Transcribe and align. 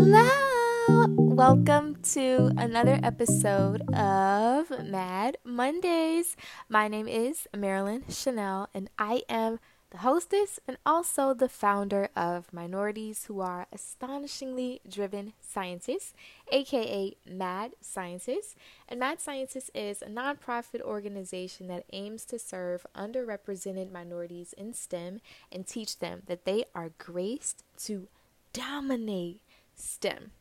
Hello! 0.00 1.06
Welcome 1.08 1.96
to 2.12 2.52
another 2.56 3.00
episode 3.02 3.82
of 3.92 4.70
Mad 4.86 5.38
Mondays. 5.42 6.36
My 6.68 6.86
name 6.86 7.08
is 7.08 7.48
Marilyn 7.52 8.04
Chanel, 8.08 8.68
and 8.72 8.90
I 8.96 9.22
am 9.28 9.58
the 9.90 9.98
hostess 9.98 10.60
and 10.68 10.78
also 10.86 11.34
the 11.34 11.48
founder 11.48 12.10
of 12.14 12.52
Minorities 12.52 13.24
Who 13.24 13.40
Are 13.40 13.66
Astonishingly 13.72 14.80
Driven 14.88 15.32
Scientists, 15.40 16.14
aka 16.52 17.16
Mad 17.28 17.72
Scientists. 17.80 18.54
And 18.88 19.00
Mad 19.00 19.20
Scientists 19.20 19.72
is 19.74 20.00
a 20.00 20.06
nonprofit 20.06 20.80
organization 20.80 21.66
that 21.66 21.86
aims 21.92 22.24
to 22.26 22.38
serve 22.38 22.86
underrepresented 22.96 23.90
minorities 23.90 24.52
in 24.52 24.74
STEM 24.74 25.20
and 25.50 25.66
teach 25.66 25.98
them 25.98 26.22
that 26.26 26.44
they 26.44 26.66
are 26.72 26.92
graced 26.98 27.64
to 27.78 28.06
dominate 28.52 29.40
STEM. 29.78 30.32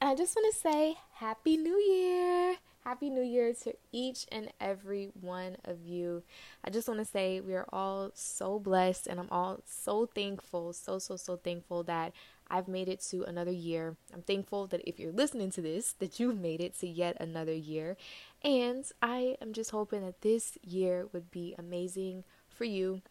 And 0.00 0.10
I 0.10 0.14
just 0.14 0.36
want 0.36 0.54
to 0.54 0.60
say 0.60 0.96
Happy 1.14 1.56
New 1.56 1.76
Year! 1.76 2.56
Happy 2.84 3.10
New 3.10 3.22
Year 3.22 3.52
to 3.64 3.74
each 3.92 4.26
and 4.30 4.50
every 4.60 5.10
one 5.20 5.56
of 5.64 5.82
you. 5.84 6.22
I 6.64 6.70
just 6.70 6.88
want 6.88 7.00
to 7.00 7.04
say 7.04 7.40
we 7.40 7.54
are 7.54 7.66
all 7.70 8.12
so 8.14 8.58
blessed 8.58 9.06
and 9.08 9.20
I'm 9.20 9.28
all 9.30 9.60
so 9.66 10.06
thankful, 10.06 10.72
so, 10.72 10.98
so, 10.98 11.16
so 11.16 11.36
thankful 11.36 11.82
that 11.82 12.12
I've 12.50 12.68
made 12.68 12.88
it 12.88 13.00
to 13.10 13.24
another 13.24 13.50
year. 13.50 13.96
I'm 14.14 14.22
thankful 14.22 14.68
that 14.68 14.88
if 14.88 14.98
you're 14.98 15.12
listening 15.12 15.50
to 15.50 15.60
this, 15.60 15.92
that 15.98 16.18
you've 16.18 16.40
made 16.40 16.60
it 16.60 16.78
to 16.78 16.86
yet 16.86 17.16
another 17.20 17.52
year. 17.52 17.96
And 18.42 18.84
I 19.02 19.36
am 19.42 19.52
just 19.52 19.70
hoping 19.70 20.06
that 20.06 20.22
this 20.22 20.56
year 20.62 21.08
would 21.12 21.30
be 21.30 21.54
amazing 21.58 22.24
for 22.48 22.64
you 22.64 23.02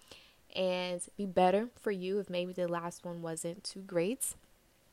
and 0.55 1.01
be 1.17 1.25
better 1.25 1.69
for 1.79 1.91
you 1.91 2.19
if 2.19 2.29
maybe 2.29 2.53
the 2.53 2.67
last 2.67 3.05
one 3.05 3.21
wasn't 3.21 3.63
too 3.63 3.81
great. 3.81 4.33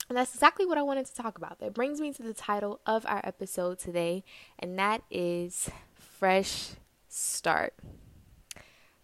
And 0.08 0.18
that's 0.18 0.34
exactly 0.34 0.66
what 0.66 0.78
I 0.78 0.82
wanted 0.82 1.06
to 1.06 1.14
talk 1.14 1.38
about. 1.38 1.60
That 1.60 1.74
brings 1.74 2.00
me 2.00 2.12
to 2.12 2.22
the 2.22 2.34
title 2.34 2.80
of 2.86 3.06
our 3.06 3.20
episode 3.24 3.78
today, 3.78 4.24
and 4.58 4.78
that 4.78 5.02
is 5.10 5.70
Fresh 5.94 6.72
Start. 7.08 7.74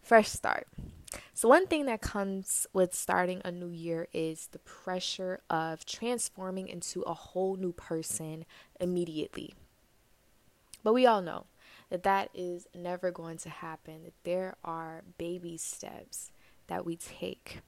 Fresh 0.03 0.29
Start. 0.29 0.67
So, 1.33 1.49
one 1.49 1.67
thing 1.67 1.87
that 1.87 2.03
comes 2.03 2.67
with 2.73 2.95
starting 2.95 3.41
a 3.45 3.51
new 3.51 3.71
year 3.71 4.09
is 4.13 4.49
the 4.49 4.59
pressure 4.59 5.41
of 5.49 5.87
transforming 5.87 6.69
into 6.69 7.01
a 7.03 7.15
whole 7.15 7.57
new 7.57 7.73
person 7.73 8.45
immediately. 8.79 9.55
But 10.83 10.93
we 10.93 11.07
all 11.07 11.23
know 11.23 11.47
that 11.89 12.03
that 12.03 12.31
is 12.35 12.67
never 12.75 13.11
going 13.11 13.39
to 13.39 13.49
happen, 13.49 14.05
that 14.05 14.25
there 14.25 14.57
are 14.65 15.03
baby 15.19 15.57
steps 15.57 16.31
that 16.69 16.85
we 16.85 16.97
take. 16.97 17.61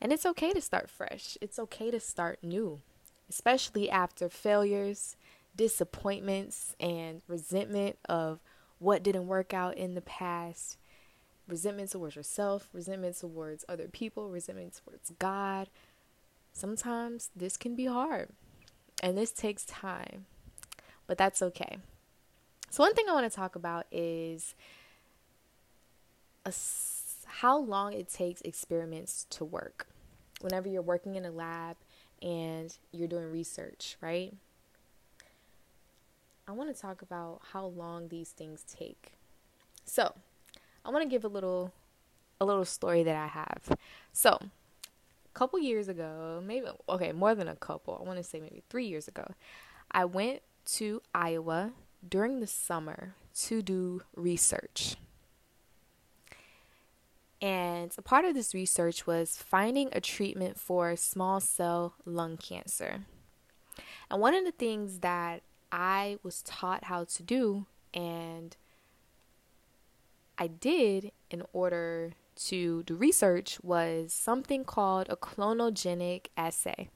And 0.00 0.12
it's 0.12 0.26
okay 0.26 0.52
to 0.52 0.60
start 0.60 0.88
fresh. 0.88 1.36
It's 1.40 1.58
okay 1.58 1.90
to 1.90 2.00
start 2.00 2.38
new, 2.42 2.80
especially 3.28 3.90
after 3.90 4.28
failures, 4.28 5.16
disappointments, 5.54 6.74
and 6.80 7.20
resentment 7.28 7.98
of 8.08 8.40
what 8.78 9.02
didn't 9.02 9.26
work 9.26 9.52
out 9.52 9.76
in 9.76 9.94
the 9.94 10.00
past. 10.00 10.78
Resentment 11.46 11.90
towards 11.90 12.16
yourself, 12.16 12.68
resentment 12.72 13.18
towards 13.18 13.64
other 13.68 13.88
people, 13.88 14.30
resentment 14.30 14.80
towards 14.84 15.12
God. 15.18 15.68
Sometimes 16.52 17.30
this 17.36 17.56
can 17.56 17.74
be 17.74 17.86
hard 17.86 18.28
and 19.02 19.18
this 19.18 19.32
takes 19.32 19.64
time, 19.64 20.26
but 21.06 21.18
that's 21.18 21.42
okay. 21.42 21.78
So, 22.70 22.84
one 22.84 22.94
thing 22.94 23.06
I 23.08 23.12
want 23.12 23.30
to 23.30 23.36
talk 23.36 23.56
about 23.56 23.86
is 23.90 24.54
a 26.44 26.52
how 27.26 27.58
long 27.58 27.92
it 27.92 28.08
takes 28.08 28.40
experiments 28.42 29.26
to 29.30 29.44
work. 29.44 29.86
Whenever 30.40 30.68
you're 30.68 30.82
working 30.82 31.16
in 31.16 31.24
a 31.24 31.30
lab 31.30 31.76
and 32.22 32.76
you're 32.92 33.08
doing 33.08 33.30
research, 33.30 33.96
right? 34.00 34.34
I 36.48 36.52
want 36.52 36.74
to 36.74 36.80
talk 36.80 37.02
about 37.02 37.40
how 37.52 37.66
long 37.66 38.08
these 38.08 38.30
things 38.30 38.64
take. 38.68 39.12
So, 39.84 40.14
I 40.84 40.90
want 40.90 41.04
to 41.04 41.08
give 41.08 41.24
a 41.24 41.28
little 41.28 41.72
a 42.40 42.44
little 42.44 42.64
story 42.64 43.02
that 43.02 43.16
I 43.16 43.26
have. 43.26 43.78
So, 44.12 44.38
a 44.40 45.34
couple 45.34 45.58
years 45.58 45.88
ago, 45.88 46.42
maybe 46.44 46.66
okay, 46.88 47.12
more 47.12 47.34
than 47.34 47.48
a 47.48 47.56
couple. 47.56 47.98
I 48.00 48.06
want 48.06 48.18
to 48.18 48.24
say 48.24 48.40
maybe 48.40 48.62
3 48.68 48.86
years 48.86 49.06
ago. 49.06 49.34
I 49.90 50.04
went 50.04 50.42
to 50.76 51.02
Iowa 51.14 51.72
during 52.08 52.40
the 52.40 52.46
summer 52.46 53.14
to 53.42 53.62
do 53.62 54.02
research. 54.16 54.96
And 57.42 57.92
a 57.96 58.02
part 58.02 58.24
of 58.24 58.34
this 58.34 58.54
research 58.54 59.06
was 59.06 59.36
finding 59.36 59.88
a 59.92 60.00
treatment 60.00 60.58
for 60.58 60.94
small 60.96 61.40
cell 61.40 61.94
lung 62.04 62.36
cancer. 62.36 63.06
And 64.10 64.20
one 64.20 64.34
of 64.34 64.44
the 64.44 64.52
things 64.52 64.98
that 64.98 65.42
I 65.72 66.18
was 66.22 66.42
taught 66.42 66.84
how 66.84 67.04
to 67.04 67.22
do 67.22 67.66
and 67.94 68.56
I 70.36 70.46
did 70.46 71.12
in 71.30 71.42
order 71.52 72.14
to 72.46 72.82
do 72.84 72.94
research 72.94 73.58
was 73.62 74.12
something 74.12 74.64
called 74.64 75.08
a 75.08 75.16
clonogenic 75.16 76.26
assay. 76.36 76.88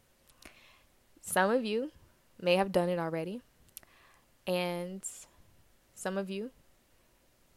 Some 1.20 1.50
of 1.50 1.64
you 1.64 1.92
may 2.40 2.56
have 2.56 2.72
done 2.72 2.88
it 2.88 2.98
already, 2.98 3.40
and 4.46 5.02
some 5.94 6.16
of 6.16 6.30
you 6.30 6.50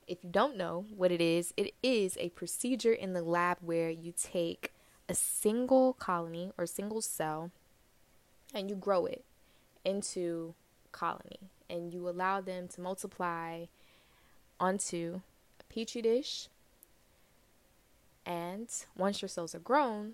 if 0.08 0.24
you 0.24 0.30
don't 0.30 0.56
know 0.56 0.86
what 0.96 1.12
it 1.12 1.22
is, 1.22 1.54
it 1.58 1.74
is 1.84 2.18
a 2.20 2.30
procedure 2.30 2.94
in 2.94 3.14
the 3.14 3.22
lab 3.22 3.58
where 3.62 3.90
you 3.90 4.14
take 4.16 4.74
a 5.10 5.14
single 5.14 5.94
colony 5.94 6.52
or 6.58 6.66
single 6.66 7.02
cell 7.02 7.52
and 8.54 8.70
you 8.70 8.76
grow 8.76 9.06
it 9.06 9.24
into 9.84 10.54
colony 10.92 11.50
and 11.70 11.94
you 11.94 12.08
allow 12.08 12.40
them 12.42 12.68
to 12.70 12.82
multiply 12.82 13.66
onto 14.60 15.22
a 15.60 15.74
petri 15.74 16.02
dish. 16.02 16.48
And 18.26 18.68
once 18.98 19.22
your 19.22 19.30
cells 19.30 19.54
are 19.56 19.60
grown 19.60 20.14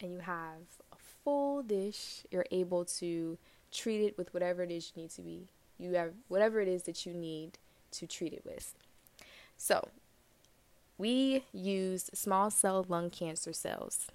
and 0.00 0.12
you 0.12 0.20
have 0.20 0.62
a 0.92 0.96
full 1.24 1.62
dish, 1.62 2.24
you're 2.30 2.46
able 2.50 2.84
to 2.84 3.38
treat 3.72 4.04
it 4.04 4.16
with 4.16 4.32
whatever 4.32 4.62
it 4.62 4.70
is 4.70 4.92
you 4.94 5.02
need 5.02 5.10
to 5.10 5.22
be. 5.22 5.48
You 5.78 5.94
have 5.94 6.12
whatever 6.28 6.60
it 6.60 6.68
is 6.68 6.84
that 6.84 7.04
you 7.04 7.12
need 7.12 7.58
to 7.98 8.06
treat 8.06 8.32
it 8.32 8.44
with. 8.44 8.74
So, 9.56 9.88
we 10.96 11.44
used 11.52 12.16
small 12.16 12.50
cell 12.50 12.84
lung 12.88 13.10
cancer 13.10 13.52
cells. 13.52 14.06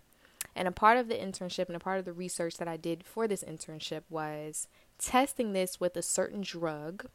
And 0.56 0.67
a 0.67 0.72
part 0.72 0.97
of 0.97 1.07
the 1.07 1.16
internship 1.16 1.67
and 1.67 1.75
a 1.75 1.79
part 1.79 2.00
of 2.00 2.06
the 2.06 2.13
research 2.13 2.57
that 2.57 2.67
I 2.67 2.78
did 2.78 3.06
for 3.06 3.28
this 3.28 3.44
internship 3.44 4.03
was 4.09 4.67
testing 4.97 5.53
this 5.53 5.79
with 5.79 5.95
a 5.95 6.01
certain 6.01 6.41
drug 6.41 7.07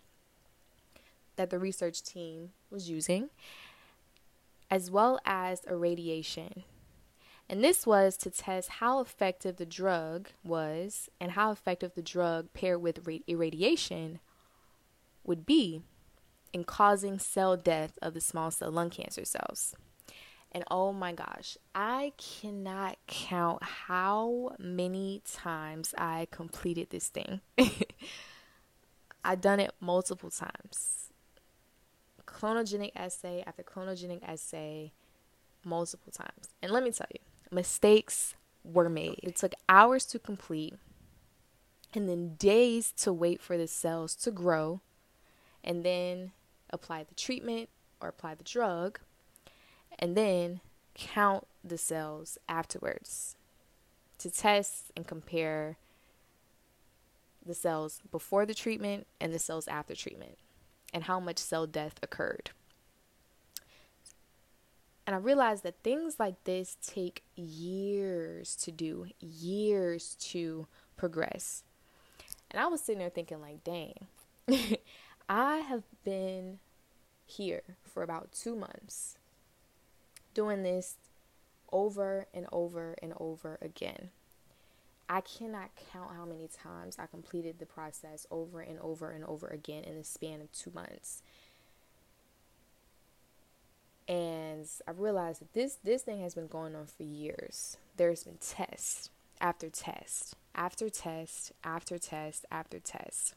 that 1.37 1.51
the 1.51 1.59
research 1.59 2.03
team 2.03 2.51
was 2.71 2.89
using, 2.89 3.31
as 4.71 4.91
well 4.91 5.19
as 5.25 5.63
a 5.67 5.77
radiation. 5.77 6.65
And 7.49 7.63
this 7.63 7.87
was 7.87 8.17
to 8.19 8.31
test 8.31 8.69
how 8.71 9.01
effective 9.01 9.57
the 9.57 9.67
drug 9.67 10.29
was 10.43 11.11
and 11.21 11.33
how 11.33 11.51
effective 11.51 11.95
the 11.95 12.03
drug 12.03 12.53
paired 12.55 12.81
with 12.81 13.07
irradiation 13.27 14.21
would 15.25 15.45
be 15.45 15.83
in 16.55 16.63
causing 16.63 17.19
cell 17.19 17.57
death 17.57 17.99
of 18.01 18.15
the 18.15 18.21
small 18.21 18.51
cell 18.51 18.71
lung 18.71 18.89
cancer 18.89 19.25
cells. 19.25 19.75
And 20.53 20.63
oh 20.71 20.93
my 20.93 21.13
gosh, 21.13 21.59
I 21.75 22.13
cannot 22.17 22.97
count 23.09 23.61
how 23.65 24.55
many 24.57 25.21
times 25.27 25.95
I 25.99 26.29
completed 26.31 26.91
this 26.91 27.09
thing. 27.09 27.41
I've 29.25 29.41
done 29.41 29.59
it 29.59 29.73
multiple 29.81 30.31
times. 30.31 31.11
Clonogenic 32.25 32.93
assay 32.95 33.43
after 33.45 33.65
clonogenic 33.65 34.23
assay, 34.23 34.93
multiple 35.65 36.13
times. 36.13 36.51
And 36.63 36.71
let 36.71 36.85
me 36.85 36.93
tell 36.93 37.09
you, 37.13 37.21
mistakes 37.51 38.37
were 38.63 38.89
made. 38.89 39.19
It 39.25 39.35
took 39.35 39.55
hours 39.69 40.07
to 40.07 40.21
complete 40.21 40.75
and 41.93 42.09
then 42.09 42.37
days 42.37 42.93
to 42.99 43.13
wait 43.13 43.41
for 43.41 43.59
the 43.59 43.67
cells 43.67 44.15
to 44.17 44.31
grow 44.31 44.81
and 45.65 45.85
then 45.85 46.33
apply 46.75 47.05
the 47.05 47.15
treatment 47.15 47.69
or 48.01 48.09
apply 48.09 48.35
the 48.35 48.45
drug, 48.45 48.99
and 49.99 50.17
then 50.17 50.61
count 50.95 51.47
the 51.63 51.79
cells 51.79 52.39
afterwards 52.49 53.37
to 54.19 54.31
test 54.31 54.91
and 54.97 55.07
compare 55.07 55.77
the 57.45 57.55
cells 57.55 58.01
before 58.11 58.47
the 58.47 58.55
treatment 58.55 59.07
and 59.21 59.33
the 59.33 59.39
cells 59.39 59.69
after 59.69 59.95
treatment 59.95 60.39
and 60.93 61.05
how 61.05 61.21
much 61.21 61.39
cell 61.39 61.67
death 61.67 61.95
occurred. 62.03 62.51
And 65.07 65.15
I 65.15 65.19
realized 65.19 65.65
that 65.65 65.83
things 65.83 66.19
like 66.19 66.43
this 66.45 66.79
take 66.85 67.23
years 67.37 68.57
to 68.57 68.73
do, 68.73 69.09
years 69.21 70.17
to 70.31 70.67
progress. 70.97 71.63
And 72.51 72.61
I 72.61 72.67
was 72.69 72.81
sitting 72.81 73.01
there 73.01 73.11
thinking, 73.11 73.43
like, 73.43 73.63
dang, 73.65 74.07
I 75.29 75.59
have 75.59 75.85
been 76.05 76.59
here 77.27 77.63
for 77.83 78.03
about 78.03 78.33
two 78.33 78.55
months 78.55 79.17
doing 80.35 80.63
this 80.63 80.97
over 81.73 82.27
and 82.35 82.47
over 82.53 82.95
and 83.03 83.15
over 83.19 83.59
again. 83.63 84.11
I 85.09 85.21
cannot 85.21 85.71
count 85.93 86.11
how 86.17 86.25
many 86.25 86.49
times 86.49 86.97
I 86.99 87.07
completed 87.07 87.59
the 87.59 87.67
process 87.67 88.27
over 88.31 88.61
and 88.61 88.79
over 88.81 89.11
and 89.11 89.25
over 89.25 89.47
again 89.49 89.85
in 89.85 89.97
the 89.97 90.05
span 90.05 90.41
of 90.41 90.53
two 90.53 90.73
months. 90.75 91.23
And 94.09 94.67
I 94.87 94.91
realized 94.91 95.41
that 95.41 95.53
this 95.55 95.79
this 95.83 96.03
thing 96.03 96.21
has 96.21 96.35
been 96.35 96.47
going 96.47 96.75
on 96.75 96.87
for 96.87 97.03
years. 97.03 97.79
There's 97.97 98.25
been 98.25 98.39
test 98.39 99.11
after 99.41 99.71
test, 99.71 100.37
after 100.55 100.91
test, 100.91 101.53
after 101.65 101.99
test, 101.99 102.45
after 102.51 102.79
test. 102.79 103.35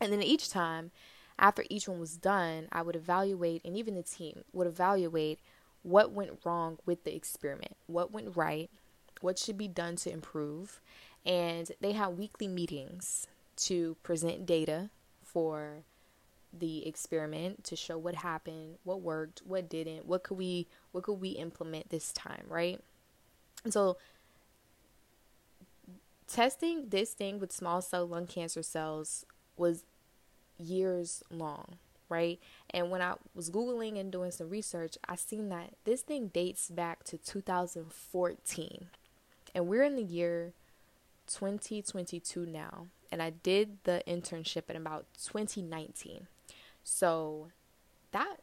And 0.00 0.12
then 0.12 0.22
each 0.22 0.48
time, 0.48 0.90
after 1.38 1.64
each 1.68 1.88
one 1.88 2.00
was 2.00 2.16
done, 2.16 2.68
I 2.72 2.82
would 2.82 2.96
evaluate, 2.96 3.62
and 3.64 3.76
even 3.76 3.94
the 3.94 4.02
team 4.02 4.44
would 4.52 4.66
evaluate 4.66 5.38
what 5.82 6.12
went 6.12 6.40
wrong 6.44 6.78
with 6.84 7.04
the 7.04 7.14
experiment, 7.14 7.76
what 7.86 8.12
went 8.12 8.36
right, 8.36 8.70
what 9.20 9.38
should 9.38 9.58
be 9.58 9.68
done 9.68 9.96
to 9.96 10.12
improve. 10.12 10.80
And 11.24 11.70
they 11.80 11.92
had 11.92 12.18
weekly 12.18 12.48
meetings 12.48 13.26
to 13.56 13.96
present 14.02 14.46
data 14.46 14.90
for 15.22 15.84
the 16.52 16.86
experiment 16.86 17.62
to 17.64 17.76
show 17.76 17.96
what 17.96 18.16
happened, 18.16 18.76
what 18.84 19.00
worked, 19.00 19.42
what 19.44 19.68
didn't, 19.68 20.06
what 20.06 20.24
could 20.24 20.36
we 20.38 20.66
what 20.92 21.04
could 21.04 21.20
we 21.20 21.30
implement 21.30 21.90
this 21.90 22.12
time, 22.12 22.44
right? 22.48 22.80
And 23.62 23.72
so 23.72 23.96
testing 26.26 26.88
this 26.88 27.12
thing 27.12 27.38
with 27.38 27.52
small 27.52 27.80
cell 27.82 28.06
lung 28.06 28.26
cancer 28.26 28.62
cells 28.62 29.24
was 29.56 29.84
years 30.60 31.22
long, 31.30 31.76
right? 32.08 32.38
And 32.70 32.90
when 32.90 33.02
I 33.02 33.14
was 33.34 33.50
googling 33.50 33.98
and 33.98 34.12
doing 34.12 34.30
some 34.30 34.50
research, 34.50 34.96
I 35.08 35.16
seen 35.16 35.48
that 35.48 35.74
this 35.84 36.02
thing 36.02 36.28
dates 36.28 36.68
back 36.68 37.04
to 37.04 37.18
2014 37.18 38.88
and 39.54 39.66
we're 39.66 39.82
in 39.82 39.96
the 39.96 40.02
year 40.02 40.52
2022 41.26 42.46
now. 42.46 42.86
And 43.12 43.22
I 43.22 43.30
did 43.30 43.78
the 43.84 44.02
internship 44.06 44.70
in 44.70 44.76
about 44.76 45.06
2019. 45.22 46.26
So 46.84 47.48
that 48.12 48.36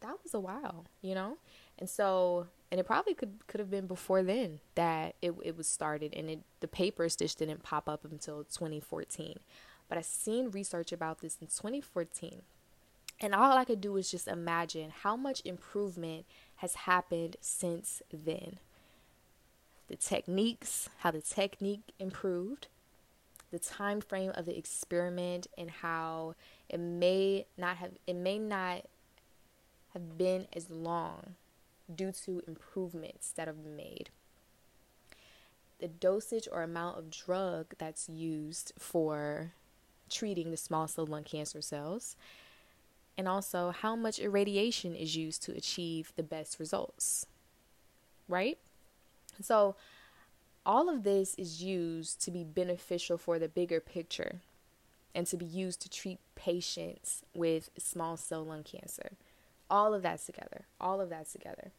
that 0.00 0.16
was 0.22 0.34
a 0.34 0.40
while, 0.40 0.86
you 1.00 1.14
know? 1.14 1.38
And 1.78 1.88
so 1.88 2.48
and 2.70 2.78
it 2.80 2.84
probably 2.84 3.14
could 3.14 3.46
could 3.46 3.60
have 3.60 3.70
been 3.70 3.86
before 3.86 4.22
then 4.22 4.60
that 4.74 5.14
it 5.22 5.34
it 5.42 5.56
was 5.56 5.66
started 5.66 6.14
and 6.14 6.28
it 6.28 6.40
the 6.60 6.68
papers 6.68 7.16
just 7.16 7.38
didn't 7.38 7.62
pop 7.62 7.88
up 7.88 8.04
until 8.04 8.44
2014. 8.44 9.38
But 9.92 9.98
I 9.98 10.00
seen 10.00 10.50
research 10.50 10.90
about 10.90 11.20
this 11.20 11.36
in 11.38 11.48
2014. 11.48 12.40
And 13.20 13.34
all 13.34 13.58
I 13.58 13.66
could 13.66 13.82
do 13.82 13.92
was 13.92 14.10
just 14.10 14.26
imagine 14.26 14.88
how 15.02 15.16
much 15.16 15.42
improvement 15.44 16.24
has 16.56 16.74
happened 16.74 17.36
since 17.42 18.00
then 18.10 18.58
the 19.88 19.96
techniques, 19.96 20.88
how 21.00 21.10
the 21.10 21.20
technique 21.20 21.92
improved, 21.98 22.68
the 23.50 23.58
time 23.58 24.00
frame 24.00 24.32
of 24.34 24.46
the 24.46 24.56
experiment 24.56 25.46
and 25.58 25.70
how 25.70 26.36
it 26.70 26.80
may 26.80 27.44
not 27.58 27.76
have 27.76 27.90
it 28.06 28.16
may 28.16 28.38
not 28.38 28.86
have 29.92 30.16
been 30.16 30.46
as 30.54 30.70
long 30.70 31.34
due 31.94 32.12
to 32.12 32.42
improvements 32.48 33.30
that 33.32 33.46
have 33.46 33.62
been 33.62 33.76
made. 33.76 34.08
The 35.80 35.88
dosage 35.88 36.48
or 36.50 36.62
amount 36.62 36.98
of 36.98 37.10
drug 37.10 37.74
that's 37.76 38.08
used 38.08 38.72
for 38.78 39.52
treating 40.12 40.50
the 40.50 40.56
small 40.56 40.86
cell 40.88 41.06
lung 41.06 41.24
cancer 41.24 41.60
cells, 41.60 42.16
and 43.16 43.28
also 43.28 43.70
how 43.70 43.96
much 43.96 44.18
irradiation 44.18 44.94
is 44.94 45.16
used 45.16 45.42
to 45.44 45.52
achieve 45.52 46.12
the 46.16 46.22
best 46.22 46.58
results. 46.58 47.26
Right? 48.28 48.58
So, 49.40 49.76
all 50.64 50.88
of 50.88 51.02
this 51.02 51.34
is 51.34 51.62
used 51.62 52.22
to 52.22 52.30
be 52.30 52.44
beneficial 52.44 53.18
for 53.18 53.38
the 53.38 53.48
bigger 53.48 53.80
picture 53.80 54.40
and 55.14 55.26
to 55.26 55.36
be 55.36 55.44
used 55.44 55.80
to 55.82 55.90
treat 55.90 56.18
patients 56.34 57.22
with 57.34 57.70
small 57.78 58.16
cell 58.16 58.44
lung 58.44 58.62
cancer. 58.62 59.12
All 59.68 59.92
of 59.92 60.02
that's 60.02 60.26
together. 60.26 60.66
All 60.80 61.00
of 61.00 61.10
that's 61.10 61.32
together. 61.32 61.72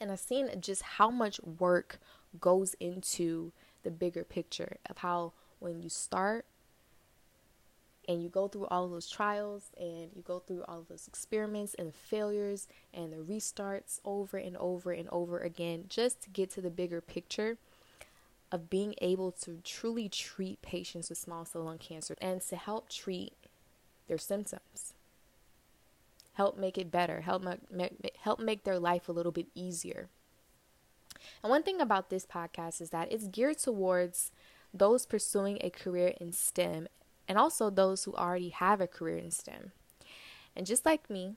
And 0.00 0.10
I've 0.10 0.20
seen 0.20 0.48
just 0.60 0.82
how 0.82 1.10
much 1.10 1.40
work 1.42 1.98
goes 2.40 2.74
into 2.80 3.52
the 3.84 3.90
bigger 3.90 4.24
picture 4.24 4.76
of 4.88 4.98
how 4.98 5.32
when 5.60 5.80
you 5.80 5.88
start 5.88 6.44
and 8.08 8.22
you 8.22 8.28
go 8.28 8.48
through 8.48 8.66
all 8.66 8.88
those 8.88 9.08
trials 9.08 9.70
and 9.78 10.10
you 10.14 10.22
go 10.22 10.38
through 10.38 10.64
all 10.68 10.84
those 10.88 11.06
experiments 11.06 11.74
and 11.74 11.88
the 11.88 11.92
failures 11.92 12.68
and 12.92 13.12
the 13.12 13.16
restarts 13.16 14.00
over 14.04 14.36
and 14.36 14.56
over 14.56 14.92
and 14.92 15.08
over 15.10 15.38
again 15.38 15.84
just 15.88 16.20
to 16.22 16.30
get 16.30 16.50
to 16.50 16.60
the 16.60 16.70
bigger 16.70 17.00
picture 17.00 17.58
of 18.52 18.70
being 18.70 18.94
able 19.00 19.32
to 19.32 19.60
truly 19.64 20.08
treat 20.08 20.62
patients 20.62 21.08
with 21.08 21.18
small 21.18 21.44
cell 21.44 21.62
lung 21.62 21.78
cancer 21.78 22.14
and 22.20 22.40
to 22.40 22.56
help 22.56 22.88
treat 22.88 23.32
their 24.06 24.18
symptoms. 24.18 24.94
Help 26.34 26.58
make 26.58 26.78
it 26.78 26.90
better. 26.90 27.22
Help 27.22 27.42
make, 27.70 28.16
help 28.20 28.40
make 28.40 28.64
their 28.64 28.78
life 28.78 29.08
a 29.08 29.12
little 29.12 29.32
bit 29.32 29.46
easier. 29.54 30.08
And 31.42 31.50
one 31.50 31.62
thing 31.62 31.80
about 31.80 32.10
this 32.10 32.26
podcast 32.26 32.80
is 32.80 32.90
that 32.90 33.10
it's 33.10 33.28
geared 33.28 33.58
towards 33.58 34.30
those 34.72 35.06
pursuing 35.06 35.58
a 35.60 35.70
career 35.70 36.14
in 36.20 36.32
STEM 36.32 36.88
and 37.28 37.38
also 37.38 37.70
those 37.70 38.04
who 38.04 38.14
already 38.14 38.50
have 38.50 38.80
a 38.80 38.86
career 38.86 39.18
in 39.18 39.30
STEM. 39.30 39.72
And 40.56 40.66
just 40.66 40.84
like 40.86 41.10
me, 41.10 41.36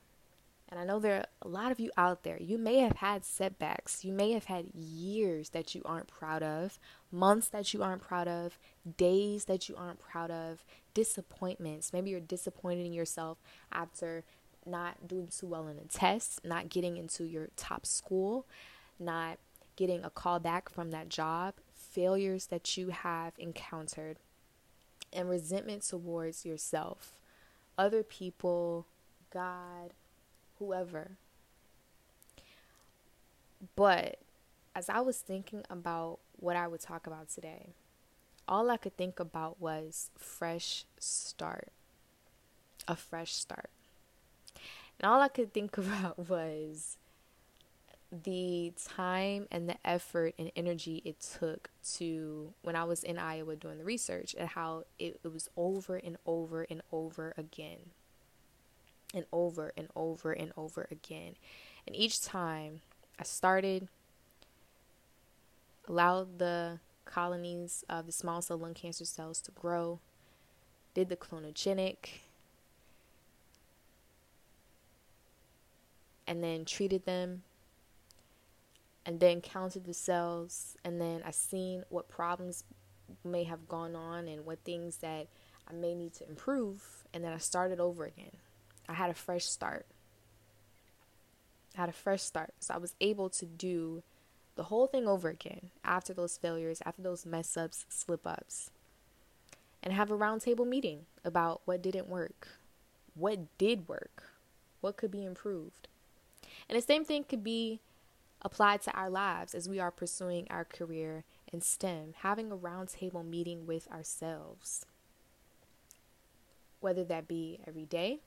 and 0.69 0.79
I 0.79 0.83
know 0.83 0.99
there 0.99 1.15
are 1.15 1.25
a 1.41 1.47
lot 1.47 1.71
of 1.71 1.79
you 1.79 1.91
out 1.97 2.23
there, 2.23 2.37
you 2.41 2.57
may 2.57 2.79
have 2.79 2.97
had 2.97 3.23
setbacks. 3.23 4.03
You 4.03 4.11
may 4.11 4.33
have 4.33 4.45
had 4.45 4.67
years 4.73 5.49
that 5.49 5.73
you 5.73 5.81
aren't 5.85 6.07
proud 6.07 6.43
of, 6.43 6.77
months 7.09 7.47
that 7.49 7.73
you 7.73 7.81
aren't 7.81 8.01
proud 8.01 8.27
of, 8.27 8.59
days 8.97 9.45
that 9.45 9.69
you 9.69 9.75
aren't 9.77 9.99
proud 9.99 10.29
of, 10.29 10.65
disappointments. 10.93 11.93
Maybe 11.93 12.09
you're 12.09 12.19
disappointed 12.19 12.85
in 12.85 12.93
yourself 12.93 13.37
after 13.71 14.25
not 14.65 15.07
doing 15.07 15.27
too 15.27 15.47
well 15.47 15.67
in 15.67 15.77
a 15.77 15.85
test, 15.85 16.43
not 16.43 16.67
getting 16.67 16.97
into 16.97 17.23
your 17.23 17.47
top 17.55 17.85
school, 17.85 18.45
not 18.99 19.37
getting 19.77 20.03
a 20.03 20.09
call 20.09 20.39
back 20.39 20.67
from 20.67 20.91
that 20.91 21.07
job, 21.07 21.53
failures 21.73 22.47
that 22.47 22.75
you 22.75 22.89
have 22.89 23.33
encountered 23.37 24.17
and 25.13 25.29
resentment 25.29 25.83
towards 25.83 26.45
yourself, 26.45 27.13
other 27.77 28.03
people, 28.03 28.85
God, 29.31 29.93
whoever. 30.59 31.11
But 33.75 34.19
as 34.75 34.89
I 34.89 34.99
was 34.99 35.17
thinking 35.17 35.63
about 35.69 36.19
what 36.39 36.55
I 36.55 36.67
would 36.67 36.81
talk 36.81 37.07
about 37.07 37.29
today, 37.29 37.69
all 38.47 38.69
I 38.69 38.77
could 38.77 38.95
think 38.95 39.19
about 39.19 39.59
was 39.59 40.09
fresh 40.17 40.85
start. 40.99 41.69
A 42.87 42.95
fresh 42.95 43.33
start. 43.33 43.69
And 44.99 45.11
all 45.11 45.21
I 45.21 45.27
could 45.27 45.53
think 45.53 45.77
about 45.77 46.29
was 46.29 46.97
the 48.11 48.73
time 48.87 49.47
and 49.51 49.67
the 49.67 49.75
effort 49.83 50.33
and 50.39 50.51
energy 50.55 51.01
it 51.03 51.19
took 51.19 51.69
to 51.95 52.53
when 52.61 52.75
I 52.75 52.85
was 52.85 53.03
in 53.03 53.17
Iowa 53.17 53.55
doing 53.55 53.77
the 53.77 53.83
research 53.83 54.35
and 54.37 54.47
how 54.49 54.83
it, 54.97 55.19
it 55.23 55.33
was 55.33 55.49
over 55.57 55.97
and 55.97 56.17
over 56.25 56.65
and 56.69 56.81
over 56.91 57.33
again. 57.37 57.91
And 59.13 59.25
over 59.31 59.73
and 59.77 59.87
over 59.95 60.31
and 60.31 60.51
over 60.57 60.87
again. 60.91 61.35
And 61.85 61.95
each 61.95 62.21
time 62.21 62.81
I 63.17 63.23
started, 63.23 63.87
allowed 65.87 66.39
the 66.39 66.79
colonies 67.05 67.85
of 67.89 68.05
the 68.05 68.11
small 68.11 68.41
cell 68.41 68.57
lung 68.57 68.73
cancer 68.73 69.05
cells 69.05 69.41
to 69.41 69.51
grow, 69.51 69.99
did 70.93 71.07
the 71.07 71.15
clonogenic, 71.15 72.19
and 76.27 76.43
then 76.43 76.65
treated 76.65 77.05
them 77.05 77.43
and 79.07 79.21
then 79.21 79.39
counted 79.39 79.85
the 79.85 79.93
cells 79.93 80.75
and 80.83 80.99
then 80.99 81.23
I 81.25 81.31
seen 81.31 81.85
what 81.87 82.09
problems 82.09 82.65
may 83.23 83.45
have 83.45 83.67
gone 83.69 83.95
on 83.95 84.27
and 84.27 84.45
what 84.45 84.59
things 84.65 84.97
that 84.97 85.27
I 85.67 85.73
may 85.73 85.95
need 85.95 86.13
to 86.15 86.27
improve 86.27 86.83
and 87.13 87.23
then 87.23 87.31
I 87.31 87.37
started 87.37 87.79
over 87.79 88.03
again. 88.03 88.35
I 88.87 88.93
had 88.93 89.09
a 89.09 89.13
fresh 89.13 89.45
start. 89.45 89.85
I 91.75 91.81
had 91.81 91.89
a 91.89 91.93
fresh 91.93 92.21
start. 92.21 92.53
So 92.59 92.73
I 92.73 92.77
was 92.77 92.95
able 92.99 93.29
to 93.29 93.45
do 93.45 94.03
the 94.55 94.63
whole 94.63 94.87
thing 94.87 95.07
over 95.07 95.29
again 95.29 95.69
after 95.85 96.13
those 96.13 96.37
failures, 96.37 96.81
after 96.85 97.01
those 97.01 97.25
mess 97.25 97.55
ups, 97.55 97.85
slip 97.87 98.27
ups. 98.27 98.71
And 99.81 99.93
have 99.93 100.11
a 100.11 100.17
roundtable 100.17 100.67
meeting 100.67 101.05
about 101.23 101.61
what 101.63 101.81
didn't 101.81 102.09
work, 102.09 102.49
what 103.13 103.57
did 103.57 103.87
work, 103.87 104.23
what 104.81 104.97
could 104.97 105.11
be 105.11 105.23
improved. 105.23 105.87
And 106.67 106.77
the 106.77 106.81
same 106.81 107.05
thing 107.05 107.23
could 107.23 107.43
be 107.43 107.79
applied 108.41 108.81
to 108.83 108.91
our 108.91 109.09
lives 109.09 109.55
as 109.55 109.67
we 109.67 109.79
are 109.79 109.91
pursuing 109.91 110.47
our 110.49 110.65
career 110.65 111.23
in 111.51 111.61
STEM, 111.61 112.13
having 112.17 112.51
a 112.51 112.57
roundtable 112.57 113.27
meeting 113.27 113.65
with 113.65 113.89
ourselves. 113.91 114.85
Whether 116.79 117.03
that 117.05 117.27
be 117.27 117.59
every 117.65 117.85
day, 117.85 118.19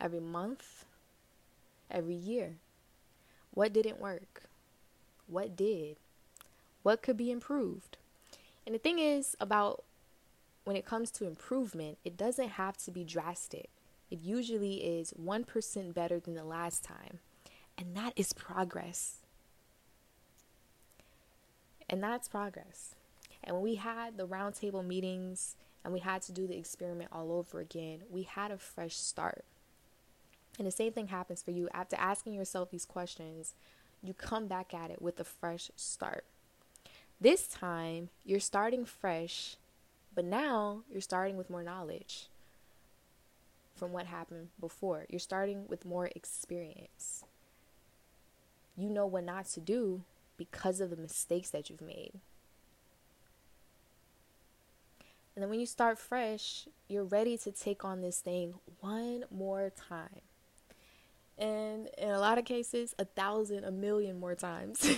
every 0.00 0.20
month, 0.20 0.84
every 1.90 2.14
year. 2.14 2.56
What 3.52 3.72
didn't 3.72 4.00
work? 4.00 4.44
What 5.26 5.56
did? 5.56 5.96
What 6.82 7.02
could 7.02 7.16
be 7.16 7.30
improved? 7.30 7.96
And 8.66 8.74
the 8.74 8.78
thing 8.78 8.98
is 8.98 9.36
about 9.40 9.84
when 10.64 10.76
it 10.76 10.86
comes 10.86 11.10
to 11.12 11.26
improvement, 11.26 11.98
it 12.04 12.16
doesn't 12.16 12.50
have 12.50 12.76
to 12.78 12.90
be 12.90 13.04
drastic. 13.04 13.68
It 14.10 14.20
usually 14.22 14.76
is 14.76 15.12
1% 15.12 15.94
better 15.94 16.20
than 16.20 16.34
the 16.34 16.44
last 16.44 16.84
time. 16.84 17.20
And 17.76 17.96
that 17.96 18.12
is 18.16 18.32
progress. 18.32 19.16
And 21.88 22.02
that's 22.02 22.28
progress. 22.28 22.94
And 23.42 23.56
when 23.56 23.64
we 23.64 23.74
had 23.74 24.16
the 24.16 24.26
roundtable 24.26 24.84
meetings 24.84 25.56
and 25.84 25.92
we 25.92 26.00
had 26.00 26.22
to 26.22 26.32
do 26.32 26.46
the 26.46 26.56
experiment 26.56 27.10
all 27.12 27.32
over 27.32 27.60
again, 27.60 28.00
we 28.10 28.22
had 28.22 28.50
a 28.50 28.58
fresh 28.58 28.96
start. 28.96 29.44
And 30.58 30.66
the 30.66 30.72
same 30.72 30.92
thing 30.92 31.08
happens 31.08 31.42
for 31.42 31.50
you. 31.50 31.68
After 31.74 31.96
asking 31.96 32.34
yourself 32.34 32.70
these 32.70 32.86
questions, 32.86 33.54
you 34.02 34.14
come 34.14 34.46
back 34.46 34.72
at 34.72 34.90
it 34.90 35.02
with 35.02 35.18
a 35.18 35.24
fresh 35.24 35.70
start. 35.76 36.24
This 37.20 37.46
time, 37.46 38.10
you're 38.24 38.40
starting 38.40 38.84
fresh, 38.84 39.56
but 40.14 40.24
now 40.24 40.82
you're 40.90 41.00
starting 41.00 41.36
with 41.36 41.50
more 41.50 41.62
knowledge 41.62 42.28
from 43.74 43.92
what 43.92 44.06
happened 44.06 44.48
before. 44.60 45.06
You're 45.08 45.18
starting 45.18 45.66
with 45.68 45.84
more 45.84 46.10
experience. 46.14 47.24
You 48.76 48.90
know 48.90 49.06
what 49.06 49.24
not 49.24 49.46
to 49.50 49.60
do 49.60 50.02
because 50.36 50.80
of 50.80 50.90
the 50.90 50.96
mistakes 50.96 51.50
that 51.50 51.70
you've 51.70 51.80
made. 51.80 52.12
And 55.34 55.42
then 55.42 55.50
when 55.50 55.60
you 55.60 55.66
start 55.66 55.98
fresh, 55.98 56.68
you're 56.88 57.04
ready 57.04 57.36
to 57.38 57.50
take 57.50 57.84
on 57.84 58.00
this 58.00 58.20
thing 58.20 58.54
one 58.80 59.24
more 59.30 59.70
time. 59.70 60.20
And 61.36 61.88
in 61.98 62.10
a 62.10 62.20
lot 62.20 62.38
of 62.38 62.44
cases, 62.44 62.94
a 62.98 63.04
thousand, 63.04 63.64
a 63.64 63.72
million 63.72 64.20
more 64.20 64.36
times. 64.36 64.88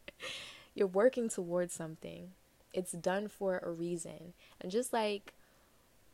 you're 0.74 0.86
working 0.86 1.28
towards 1.28 1.74
something. 1.74 2.30
It's 2.72 2.92
done 2.92 3.26
for 3.26 3.58
a 3.58 3.70
reason. 3.70 4.34
And 4.60 4.70
just 4.70 4.92
like 4.92 5.32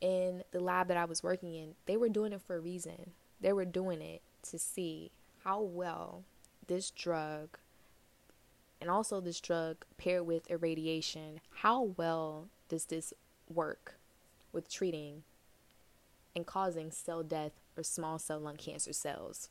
in 0.00 0.44
the 0.52 0.60
lab 0.60 0.88
that 0.88 0.96
I 0.96 1.04
was 1.04 1.22
working 1.22 1.54
in, 1.54 1.74
they 1.84 1.96
were 1.96 2.08
doing 2.08 2.32
it 2.32 2.40
for 2.40 2.56
a 2.56 2.60
reason. 2.60 3.10
They 3.40 3.52
were 3.52 3.66
doing 3.66 4.00
it 4.00 4.22
to 4.50 4.58
see 4.58 5.10
how 5.44 5.60
well 5.60 6.22
this 6.66 6.90
drug 6.90 7.58
and 8.80 8.90
also 8.90 9.20
this 9.20 9.40
drug 9.40 9.84
paired 9.96 10.26
with 10.26 10.50
irradiation, 10.50 11.40
how 11.56 11.94
well 11.96 12.48
does 12.68 12.86
this 12.86 13.12
work 13.48 13.94
with 14.52 14.68
treating 14.68 15.22
and 16.34 16.46
causing 16.46 16.90
cell 16.90 17.22
death 17.22 17.52
or 17.76 17.82
small 17.82 18.18
cell 18.18 18.40
lung 18.40 18.56
cancer 18.56 18.92
cells? 18.92 19.50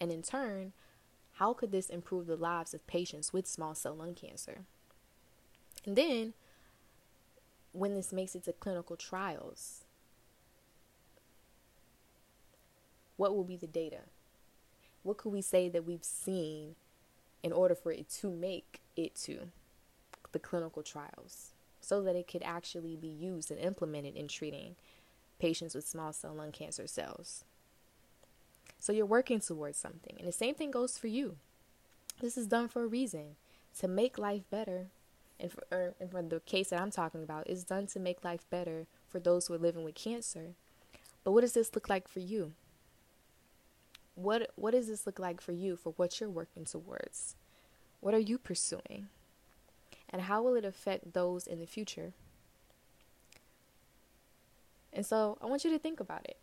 And 0.00 0.10
in 0.10 0.22
turn, 0.22 0.72
how 1.34 1.52
could 1.52 1.72
this 1.72 1.88
improve 1.88 2.26
the 2.26 2.36
lives 2.36 2.74
of 2.74 2.86
patients 2.86 3.32
with 3.32 3.46
small 3.46 3.74
cell 3.74 3.94
lung 3.94 4.14
cancer? 4.14 4.62
And 5.86 5.96
then, 5.96 6.34
when 7.72 7.94
this 7.94 8.12
makes 8.12 8.34
it 8.34 8.44
to 8.44 8.52
clinical 8.52 8.96
trials, 8.96 9.84
what 13.16 13.34
will 13.34 13.44
be 13.44 13.56
the 13.56 13.66
data? 13.66 14.00
What 15.04 15.18
could 15.18 15.32
we 15.32 15.42
say 15.42 15.68
that 15.68 15.84
we've 15.84 16.02
seen 16.02 16.74
in 17.42 17.52
order 17.52 17.74
for 17.74 17.92
it 17.92 18.08
to 18.08 18.30
make 18.30 18.80
it 18.96 19.14
to 19.14 19.50
the 20.32 20.38
clinical 20.38 20.82
trials 20.82 21.50
so 21.80 22.02
that 22.02 22.16
it 22.16 22.26
could 22.26 22.42
actually 22.42 22.96
be 22.96 23.06
used 23.08 23.50
and 23.50 23.60
implemented 23.60 24.16
in 24.16 24.26
treating 24.26 24.74
patients 25.38 25.74
with 25.74 25.86
small 25.86 26.12
cell 26.12 26.34
lung 26.34 26.50
cancer 26.50 26.86
cells? 26.86 27.44
So 28.80 28.92
you're 28.92 29.06
working 29.06 29.40
towards 29.40 29.78
something. 29.78 30.16
And 30.18 30.26
the 30.26 30.32
same 30.32 30.54
thing 30.54 30.70
goes 30.70 30.98
for 30.98 31.06
you. 31.06 31.36
This 32.20 32.36
is 32.36 32.46
done 32.46 32.68
for 32.68 32.84
a 32.84 32.86
reason 32.86 33.36
to 33.78 33.88
make 33.88 34.18
life 34.18 34.42
better. 34.50 34.86
And 35.38 35.52
for, 35.52 35.64
er, 35.70 35.94
and 36.00 36.10
for 36.10 36.22
the 36.22 36.40
case 36.40 36.70
that 36.70 36.80
I'm 36.80 36.90
talking 36.90 37.22
about, 37.22 37.46
it's 37.46 37.64
done 37.64 37.86
to 37.88 38.00
make 38.00 38.24
life 38.24 38.44
better 38.50 38.86
for 39.08 39.18
those 39.18 39.46
who 39.46 39.54
are 39.54 39.58
living 39.58 39.84
with 39.84 39.94
cancer. 39.94 40.54
But 41.24 41.32
what 41.32 41.42
does 41.42 41.52
this 41.52 41.74
look 41.74 41.88
like 41.88 42.08
for 42.08 42.20
you? 42.20 42.52
What 44.14 44.50
what 44.54 44.72
does 44.72 44.88
this 44.88 45.06
look 45.06 45.18
like 45.18 45.40
for 45.40 45.52
you 45.52 45.76
for 45.76 45.92
what 45.96 46.20
you're 46.20 46.30
working 46.30 46.64
towards? 46.64 47.34
What 48.00 48.14
are 48.14 48.18
you 48.18 48.38
pursuing? 48.38 49.08
And 50.10 50.22
how 50.22 50.42
will 50.42 50.54
it 50.54 50.64
affect 50.64 51.12
those 51.14 51.46
in 51.46 51.58
the 51.58 51.66
future? 51.66 52.12
And 54.92 55.04
so 55.04 55.38
I 55.42 55.46
want 55.46 55.64
you 55.64 55.70
to 55.70 55.78
think 55.78 55.98
about 55.98 56.24
it 56.24 56.38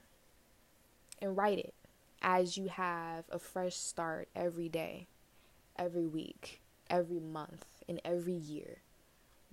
and 1.21 1.37
write 1.37 1.59
it 1.59 1.73
as 2.21 2.57
you 2.57 2.67
have 2.67 3.25
a 3.31 3.39
fresh 3.39 3.75
start 3.75 4.27
every 4.35 4.67
day, 4.67 5.07
every 5.77 6.05
week, 6.05 6.61
every 6.89 7.19
month, 7.19 7.65
and 7.87 8.01
every 8.03 8.33
year. 8.33 8.79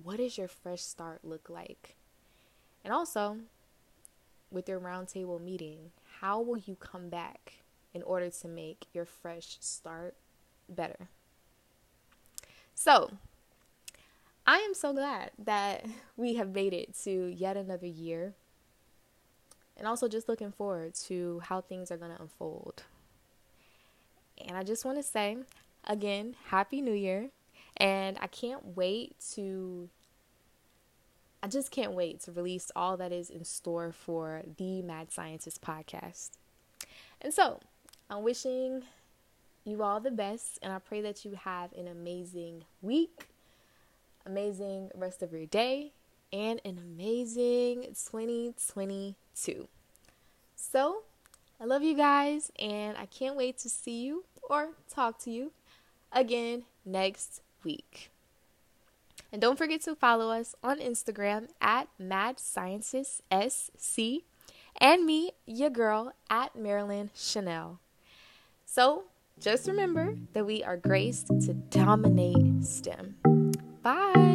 What 0.02 0.16
does 0.16 0.36
your 0.36 0.48
fresh 0.48 0.82
start 0.82 1.20
look 1.24 1.48
like? 1.48 1.94
And 2.84 2.92
also, 2.92 3.38
with 4.50 4.68
your 4.68 4.80
roundtable 4.80 5.40
meeting, 5.40 5.92
how 6.20 6.40
will 6.40 6.58
you 6.58 6.74
come 6.74 7.08
back 7.08 7.60
in 7.94 8.02
order 8.02 8.30
to 8.30 8.48
make 8.48 8.86
your 8.92 9.04
fresh 9.04 9.56
start 9.60 10.14
better? 10.68 11.08
So, 12.74 13.10
I 14.46 14.58
am 14.58 14.74
so 14.74 14.92
glad 14.92 15.32
that 15.38 15.84
we 16.16 16.34
have 16.34 16.54
made 16.54 16.72
it 16.72 16.96
to 17.04 17.26
yet 17.26 17.56
another 17.56 17.86
year 17.86 18.34
and 19.76 19.86
also 19.86 20.08
just 20.08 20.28
looking 20.28 20.50
forward 20.50 20.94
to 20.94 21.40
how 21.44 21.60
things 21.60 21.90
are 21.90 21.96
going 21.96 22.14
to 22.14 22.20
unfold. 22.20 22.82
And 24.46 24.56
I 24.56 24.64
just 24.64 24.84
want 24.84 24.98
to 24.98 25.02
say 25.02 25.38
again, 25.86 26.34
Happy 26.48 26.80
New 26.80 26.92
Year. 26.92 27.30
And 27.76 28.18
I 28.20 28.26
can't 28.26 28.76
wait 28.76 29.14
to, 29.34 29.88
I 31.42 31.46
just 31.46 31.70
can't 31.70 31.92
wait 31.92 32.20
to 32.22 32.32
release 32.32 32.72
all 32.74 32.96
that 32.96 33.12
is 33.12 33.30
in 33.30 33.44
store 33.44 33.92
for 33.92 34.42
the 34.56 34.82
Mad 34.82 35.12
Scientist 35.12 35.62
podcast. 35.62 36.30
And 37.20 37.32
so 37.32 37.60
I'm 38.10 38.22
wishing 38.22 38.84
you 39.64 39.82
all 39.82 40.00
the 40.00 40.10
best, 40.10 40.58
and 40.62 40.72
I 40.72 40.78
pray 40.78 41.02
that 41.02 41.26
you 41.26 41.32
have 41.32 41.72
an 41.74 41.88
amazing 41.88 42.64
week, 42.80 43.28
amazing 44.24 44.90
rest 44.94 45.22
of 45.22 45.32
your 45.32 45.44
day, 45.44 45.92
and 46.32 46.58
an 46.64 46.78
amazing 46.78 47.82
2022. 47.82 49.68
So, 50.56 51.02
I 51.60 51.64
love 51.64 51.82
you 51.82 51.94
guys, 51.94 52.50
and 52.58 52.96
I 52.96 53.04
can't 53.04 53.36
wait 53.36 53.58
to 53.58 53.68
see 53.68 54.04
you 54.04 54.24
or 54.48 54.70
talk 54.88 55.18
to 55.24 55.30
you 55.30 55.52
again 56.10 56.64
next 56.86 57.42
week. 57.62 58.10
And 59.30 59.42
don't 59.42 59.58
forget 59.58 59.82
to 59.82 59.94
follow 59.94 60.30
us 60.30 60.54
on 60.62 60.78
Instagram 60.78 61.48
at 61.60 61.88
Mad 61.98 62.40
Scientist 62.40 63.20
SC 63.30 64.22
and 64.80 65.04
me, 65.04 65.32
your 65.44 65.68
girl, 65.68 66.14
at 66.30 66.56
Marilyn 66.56 67.10
Chanel. 67.14 67.80
So 68.70 69.04
just 69.40 69.66
remember 69.66 70.14
that 70.34 70.44
we 70.44 70.62
are 70.62 70.76
graced 70.76 71.28
to 71.28 71.54
dominate 71.54 72.62
STEM. 72.62 73.16
Bye. 73.82 74.27